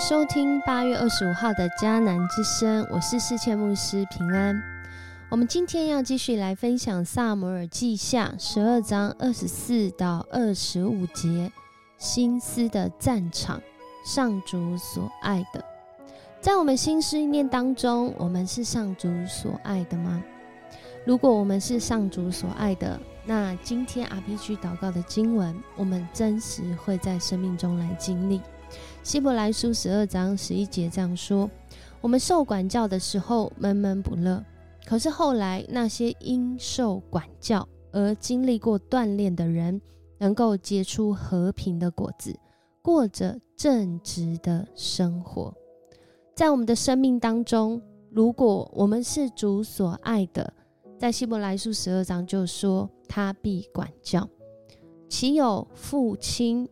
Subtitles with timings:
[0.00, 4.60] 收听八月二十五号的迦南之声，我是世界牧师平安。
[5.28, 11.52] 我们今天要继续来分享萨摩尔记下十二章二十四到二十五节，
[11.98, 13.60] 心思的战场，
[14.04, 15.64] 上主所爱的。
[16.40, 20.22] 在我们心思意念当中，我们是上主所爱的吗？
[21.04, 28.40] 如果我们是上主所爱的，那今天 RPG 祷告的经文，我们真实会在生命中来经历。
[29.02, 31.50] 希伯来书十二章十一节这样说：
[32.00, 34.44] 我们受管教的时候闷闷不乐，
[34.86, 39.80] 可是后来那些因受管教而经历过锻炼的人，
[40.18, 42.38] 能够结出和平的果子，
[42.80, 45.52] 过着正直的生活。
[46.34, 50.52] 在我们的生命当中，如果我们是主所爱的，
[50.98, 54.28] 在希伯来书十二章就说他必管教，
[55.08, 56.68] 岂有父亲？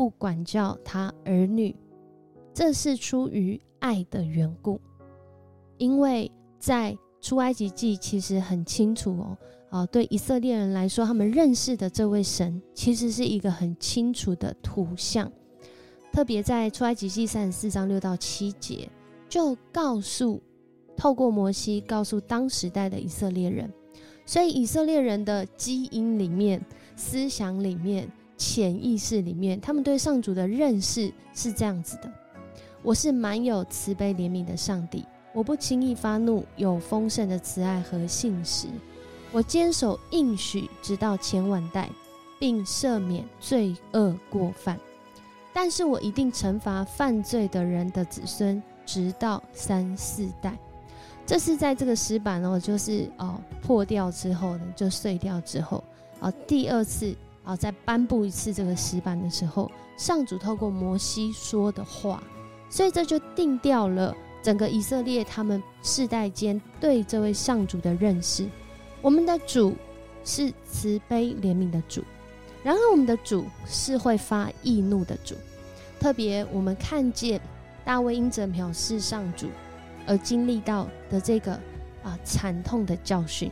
[0.00, 1.76] 不管教他儿女，
[2.54, 4.80] 这是出于爱的缘故。
[5.76, 15.30] 因为在出埃及记其实很清楚哦，啊，对以色列人来说，他们认识的这位神其实是一个很清楚的图像。
[16.10, 18.88] 特别在出埃及记三十四章六到七节，
[19.28, 20.42] 就告诉
[20.96, 23.70] 透过摩西告诉当时代的以色列人，
[24.24, 26.64] 所以以色列人的基因里面、
[26.96, 28.10] 思想里面。
[28.40, 32.10] 潜意识里面，他们对上主的认识是这样子的：
[32.82, 38.66] 我是满有慈悲怜悯的上帝，我不轻易发怒，有丰盛的慈爱和信实，
[39.30, 41.90] 我坚守应许，直到千万代，
[42.38, 44.80] 并赦免罪恶过犯。
[45.52, 50.58] 但是我一定惩罚犯罪的人的子孙，直到三四代。
[51.26, 55.84] 这是在这个石板哦，就是哦破掉之后呢，就碎掉之后
[56.20, 57.14] 啊，第二次。
[57.50, 62.22] 啊，在颁布一次这个石板的时候，上主透过摩西说的话，
[62.68, 68.48] 所以这就定掉了整个以色列他们世代间对这位上主的认识。
[69.02, 69.74] 我们的主
[70.24, 72.04] 是慈悲怜悯的主，
[72.62, 75.34] 然而我们的主是会发易怒的主。
[75.98, 77.40] 特别我们看见
[77.84, 79.48] 大卫因着藐视上主
[80.06, 81.54] 而经历到的这个
[82.04, 83.50] 啊惨痛的教训，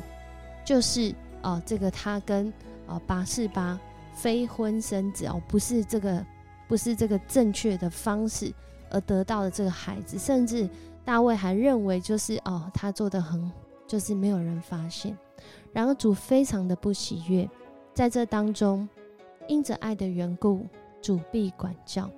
[0.64, 2.52] 就是啊这个他跟。
[2.88, 3.78] 啊，八四八
[4.20, 6.26] 非婚生子哦，不是这个，
[6.66, 8.52] 不是这个正确的方式
[8.90, 10.68] 而得到的这个孩子，甚至
[11.04, 13.48] 大卫还认为就是哦，他做的很，
[13.86, 15.16] 就是没有人发现。
[15.72, 17.48] 然而主非常的不喜悦，
[17.94, 18.88] 在这当中，
[19.46, 20.66] 因着爱的缘故，
[21.00, 22.10] 主必管教，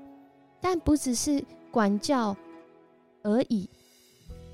[0.58, 2.34] 但不只是管教
[3.22, 3.68] 而已。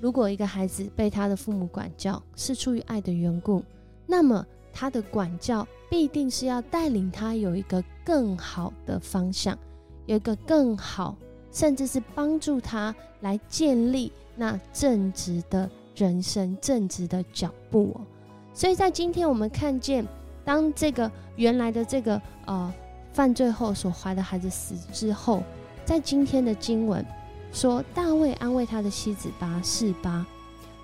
[0.01, 3.63] 如果一个孩子被他的父母管教是出于爱的缘故，
[4.05, 4.45] 那么。
[4.79, 9.59] 他的管教必定是要带领他有一个更好的方向，
[10.05, 11.17] 有一个更好，
[11.51, 18.05] 甚至是帮助他来建立那正直的人生、正直的脚步哦。
[18.53, 20.07] 所以在今天我们看见，
[20.45, 22.71] 当这个原来的这个呃
[23.15, 25.43] 犯罪后所怀的孩子死之后，
[25.87, 27.03] 在今天的经文
[27.51, 30.27] 说，大卫安慰他的妻子拔示巴。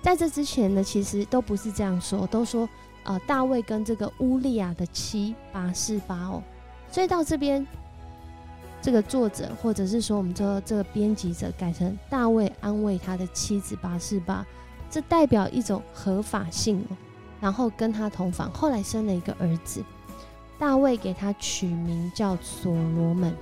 [0.01, 2.67] 在这之前呢，其实都不是这样说，都说。
[3.03, 6.41] 呃，大卫跟这个乌利亚的妻八四八哦，
[6.89, 7.65] 所以到这边，
[8.81, 14.45] 这个作者或者是说我们这这个编辑者改成大卫安慰他的妻子八四八，
[14.89, 16.97] 这代表一种合法性哦。
[17.41, 19.83] 然后跟他同房，后来生了一个儿子，
[20.57, 23.35] 大卫给他取名叫所罗门，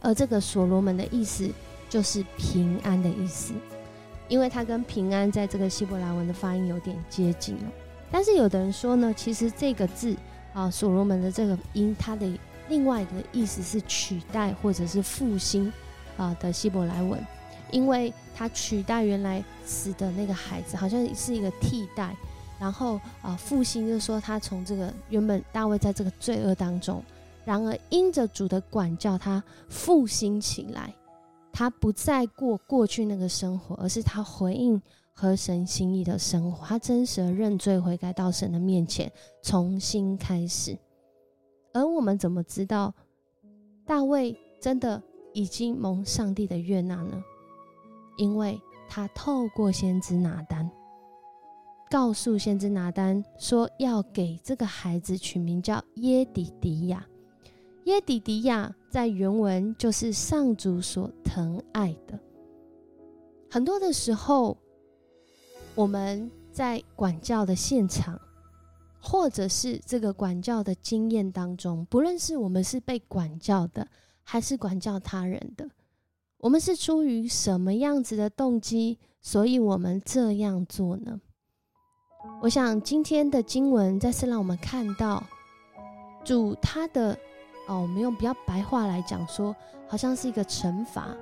[0.00, 1.50] 而这个所罗门的意思
[1.88, 3.52] 就是平安的意思，
[4.28, 7.66] 因为他跟平安在这个希伯来文的发音有点接近哦。
[8.10, 10.16] 但是有的人说呢，其实这个字
[10.52, 12.28] 啊，所罗门的这个音，它的
[12.68, 15.72] 另外的意思是取代或者是复兴
[16.16, 17.18] 啊的希伯来文，
[17.70, 22.14] 因为它取代原来死的那个孩子，好像是一个替代，
[22.58, 27.02] 然后啊复兴就说他从这个原本大卫在这个罪恶当中，
[27.44, 30.92] 然而因着主的管教，他复兴起来，
[31.52, 34.82] 他不再过过去那个生活，而是他回应。
[35.20, 39.12] 和神心意的生活，他真实的认罪悔改到神的面前，
[39.42, 40.74] 重新开始。
[41.74, 42.94] 而我们怎么知道
[43.84, 45.02] 大卫真的
[45.34, 47.22] 已经蒙上帝的悦纳呢？
[48.16, 48.58] 因为
[48.88, 50.70] 他透过先知拿单，
[51.90, 57.06] 告诉先知拿单说，要给这个孩子取名叫耶底迪亚。
[57.84, 62.18] 耶底迪亚在原文就是上主所疼爱的。
[63.50, 64.56] 很多的时候。
[65.80, 68.20] 我们在管教的现场，
[69.00, 73.88] 或者是这个管教的经验当中，不论是我们是被管教的，
[74.22, 75.66] 还是管教他人的，
[76.36, 81.18] 我们是出于什么样子的动机，所以我们这样做呢？
[82.42, 85.24] 我想今天的经文再次让我们看到
[86.22, 87.18] 主他的
[87.68, 89.56] 哦，我们用比较白话来讲说，
[89.88, 91.16] 好像是一个惩罚。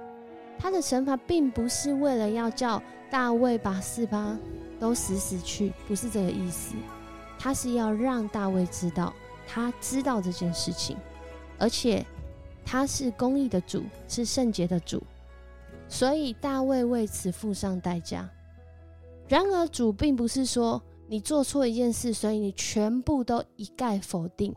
[0.58, 4.36] 他的惩罚并不是为了要叫大卫把四八
[4.80, 6.74] 都死死去，不是这个意思。
[7.38, 9.14] 他是要让大卫知道，
[9.46, 10.96] 他知道这件事情，
[11.56, 12.04] 而且
[12.64, 15.00] 他是公义的主，是圣洁的主，
[15.88, 18.28] 所以大卫为此付上代价。
[19.28, 24.52] 然而，主并不是说你做错一件事，所以你全部都一概否定，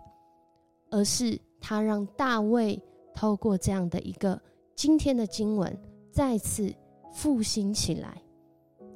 [0.89, 2.81] 而是他让大卫
[3.13, 4.41] 透过这样的一个
[4.75, 5.77] 今天的经文，
[6.11, 6.71] 再次
[7.11, 8.21] 复兴起来，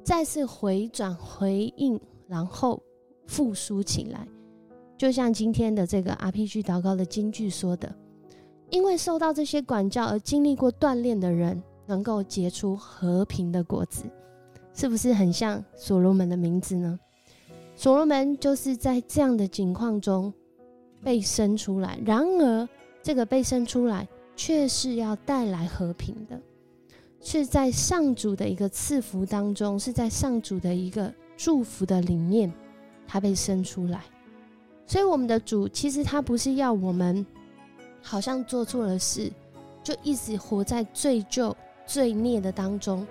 [0.04, 2.80] 再次回转回应，然后。
[3.28, 4.24] 复苏起来，
[4.96, 7.92] 就像今天的这个 RPG 祷告的金句说的
[8.70, 14.04] ：“因为受到这些管教而经历过锻炼的人，能够结出和平的果子。”
[14.72, 16.96] 是不是很像所罗门的名字呢？
[17.74, 20.32] 所罗门就是在这样的境况中
[21.02, 22.68] 被生出来，然而
[23.02, 26.40] 这个被生出来却是要带来和平的，
[27.20, 32.52] 是在上主的一个赐福当中，是在上主的一个祝福的里面。
[33.08, 34.02] 他被生出来，
[34.84, 37.24] 所以我们的主其实他不是要我们
[38.02, 39.30] 好像做错了事，
[39.80, 41.54] 就一直活在罪疚、
[41.86, 43.06] 罪孽的当中，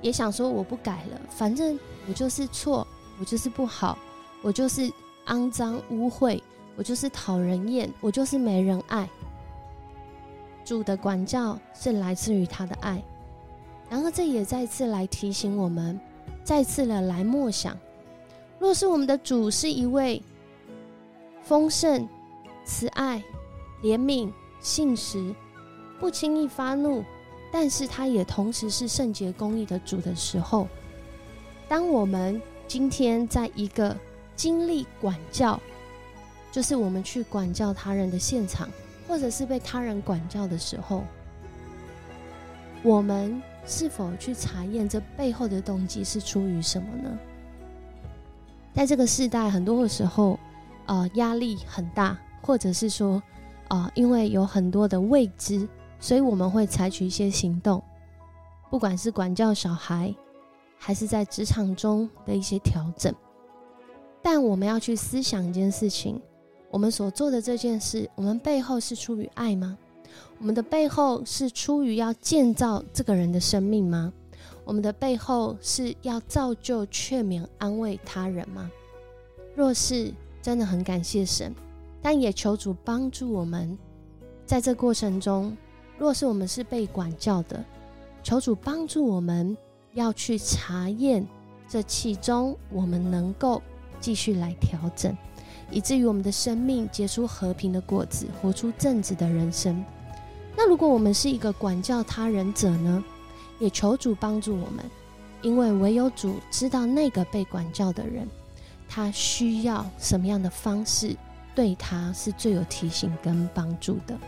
[0.00, 1.76] 也想说我不改了，反正
[2.06, 2.86] 我就是错，
[3.18, 3.98] 我就是不好，
[4.40, 4.88] 我就是
[5.26, 6.40] 肮脏污秽，
[6.76, 9.10] 我就是讨人厌，我就是没人爱。
[10.64, 13.02] 主的管教是来自于他的爱，
[13.90, 16.00] 然后这也再次来提醒我们，
[16.42, 17.76] 再次的来默想。
[18.58, 20.22] 若是我们的主是一位
[21.42, 22.08] 丰盛、
[22.64, 23.22] 慈爱、
[23.82, 25.34] 怜悯、信实、
[25.98, 27.02] 不轻易发怒，
[27.50, 30.68] 但是他也同时是圣洁公义的主的时候，
[31.68, 33.96] 当我们今天在一个
[34.36, 35.58] 经历管教，
[36.52, 38.68] 就是我们去管教他人的现场，
[39.08, 41.02] 或者是被他人管教的时候，
[42.82, 47.18] 我们是否去查验这背后的动机是出于什么呢？
[48.72, 50.38] 在这个时代，很多的时候，
[50.86, 53.22] 呃，压力很大，或者是说，
[53.68, 55.68] 呃，因为有很多的未知，
[55.98, 57.82] 所以我们会采取一些行动，
[58.70, 60.14] 不管是管教小孩，
[60.78, 63.14] 还是在职场中的一些调整。
[64.22, 66.20] 但我们要去思想一件事情：
[66.70, 69.76] 我们所做的这件事，我们背后是出于爱吗？
[70.38, 74.12] 我们的背后是出于要建造这个人的生命吗？
[74.64, 78.70] 我们的背后是要造就、劝勉、安慰他人吗？
[79.54, 81.52] 若是真的很感谢神，
[82.00, 83.76] 但也求主帮助我们，
[84.46, 85.56] 在这过程中，
[85.98, 87.62] 若是我们是被管教的，
[88.22, 89.56] 求主帮助我们
[89.92, 91.26] 要去查验
[91.68, 93.60] 这其中，我们能够
[94.00, 95.14] 继续来调整，
[95.70, 99.84] 以至于我们的生命结出和平的果子，活出正直的人生。
[100.56, 103.02] 那如果我们是一个管教他人者呢？
[103.58, 104.82] 也求主帮助我们，
[105.42, 108.26] 因为唯有主知道那个被管教的人，
[108.88, 111.14] 他需要什么样的方式，
[111.54, 114.18] 对他是最有提醒跟帮助的。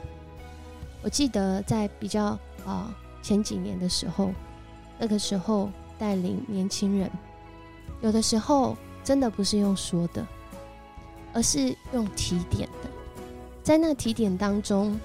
[1.03, 4.33] 我记得在比较啊前几年的时候，
[4.99, 7.11] 那个时候带领年轻人，
[8.03, 10.27] 有的时候真的不是用说的，
[11.33, 12.91] 而是用提点的。
[13.63, 15.01] 在那提点当中，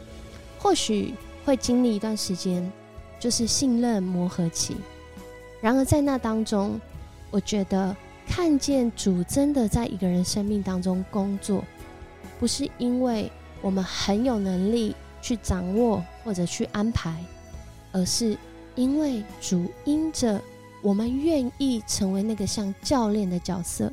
[0.57, 1.13] 或许
[1.45, 2.71] 会经历一段时间。
[3.19, 4.77] 就是信任磨合期，
[5.59, 6.79] 然而在那当中，
[7.31, 7.97] 我觉得
[8.27, 11.63] 看见主真的在一个人生命当中工作，
[12.39, 17.11] 不是因为我们很有能力去掌握或者去安排，
[17.91, 18.37] 而是
[18.75, 20.39] 因为主因着
[20.83, 23.91] 我们愿意成为那个像教练的角色，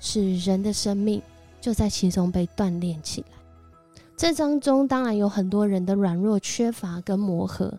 [0.00, 1.22] 使人的生命
[1.62, 3.35] 就在其中被锻炼起来。
[4.16, 7.78] 这当中当然有很多人的软弱、缺乏跟磨合。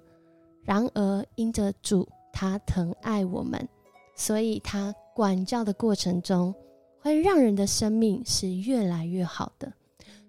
[0.63, 3.67] 然而，因着主他疼爱我们，
[4.15, 6.53] 所以他管教的过程中，
[6.99, 9.73] 会让人的生命是越来越好的。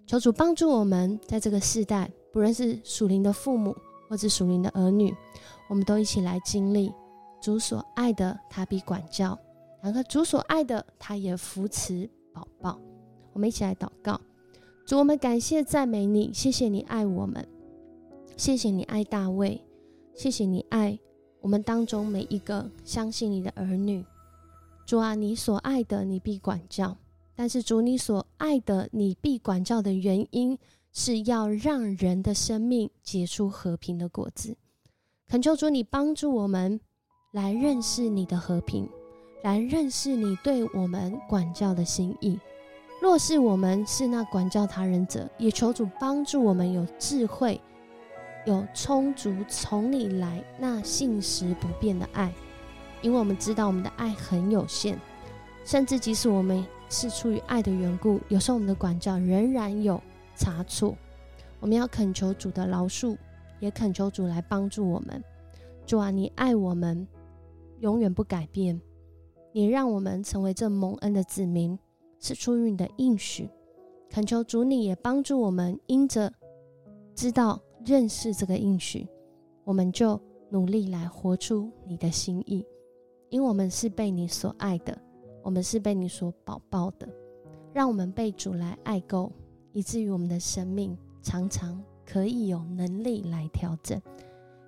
[0.07, 3.75] 求主帮助我们，在这个世代，不论是属灵的父母
[4.09, 5.13] 或者属灵的儿女，
[5.69, 6.91] 我们都一起来经历
[7.39, 9.37] 主所爱的，他必管教；
[9.83, 12.79] 然后主所爱的，他也扶持宝宝。
[13.33, 14.19] 我们一起来祷告：
[14.89, 17.47] 主，我们感谢赞美你，谢谢你爱我们，
[18.35, 19.63] 谢谢你爱大卫。
[20.15, 20.97] 谢谢你爱
[21.41, 24.03] 我们当中每一个相信你的儿女，
[24.87, 26.97] 主啊，你所爱的你必管教，
[27.35, 30.57] 但是主你所爱的你必管教的原因
[30.91, 34.57] 是要让人的生命结出和平的果子。
[35.27, 36.81] 恳求主你帮助我们
[37.31, 38.89] 来认识你的和平，
[39.43, 42.39] 来认识你对我们管教的心意。
[43.01, 47.59] 若是我们是那管教他人者，也求主帮助我们有智慧，
[48.45, 52.33] 有充足从你来那信实不变的爱，
[53.01, 54.97] 因为我们知道我们的爱很有限，
[55.63, 60.01] 甚至即使我们是出于爱的缘故，有时候我们的管教仍然有
[60.35, 60.95] 差错。
[61.59, 63.17] 我们要恳求主的饶恕。
[63.61, 65.21] 也恳求主来帮助我们，
[65.85, 67.05] 主啊，你爱我们，
[67.81, 68.79] 永远不改变。
[69.51, 71.77] 你让我们成为这蒙恩的子民，
[72.19, 73.49] 是出于你的应许。
[74.09, 76.31] 恳求主，你也帮助我们，因着
[77.15, 79.07] 知道认识这个应许，
[79.63, 82.65] 我们就努力来活出你的心意。
[83.29, 84.95] 因我们是被你所爱的，
[85.43, 87.07] 我们是被你所保抱的。
[87.73, 89.31] 让我们被主来爱够，
[89.71, 91.83] 以至于我们的生命常常。
[92.11, 94.01] 可以有能力来调整。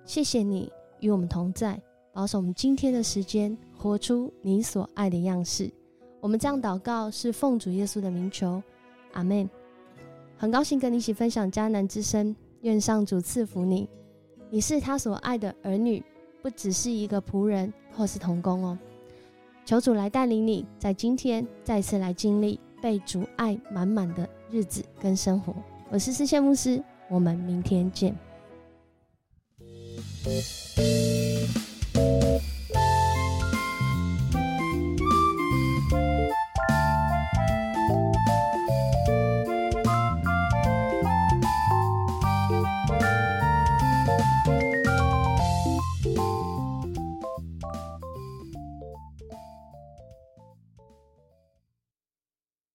[0.04, 1.82] 谢谢你与我们同在，
[2.12, 5.68] 保守我们今天的时间，活出你所爱的样式。
[6.22, 8.62] 我们这样祷告，是奉主耶稣的名求，
[9.12, 9.50] 阿门。
[10.36, 13.88] 很高兴跟你一起分享迦南之声，愿上主赐福你。
[14.48, 16.00] 你是他所爱的儿女，
[16.40, 18.78] 不只是一个仆人或是童工哦。
[19.66, 25.52] 求主来带领你，在今天再次来经历被主爱满满的日子跟生活。
[25.90, 26.80] 我是思谢牧师。
[27.10, 28.16] 我们明天见。